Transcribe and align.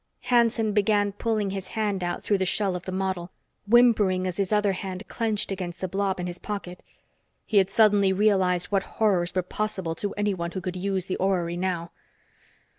Hanson 0.21 0.73
began 0.73 1.11
pulling 1.11 1.51
his 1.51 1.67
hand 1.77 2.03
out 2.03 2.23
through 2.23 2.39
the 2.39 2.43
shell 2.45 2.75
of 2.75 2.85
the 2.85 2.91
model, 2.91 3.29
whimpering 3.67 4.25
as 4.25 4.37
his 4.37 4.51
other 4.51 4.71
hand 4.71 5.07
clenched 5.07 5.51
against 5.51 5.79
the 5.79 5.87
blob 5.87 6.19
in 6.19 6.25
his 6.25 6.39
pocket. 6.39 6.81
He 7.45 7.59
had 7.59 7.69
suddenly 7.69 8.11
realized 8.11 8.71
what 8.71 8.81
horrors 8.97 9.35
were 9.35 9.43
possible 9.43 9.93
to 9.93 10.15
anyone 10.15 10.49
who 10.53 10.61
could 10.61 10.75
use 10.75 11.05
the 11.05 11.17
orrery 11.17 11.55
now. 11.55 11.91